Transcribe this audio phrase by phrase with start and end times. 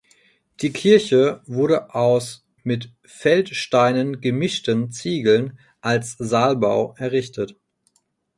[0.63, 7.55] Die Kirche wurde aus mit Feldsteinen gemischten Ziegeln als Saalbau errichtet.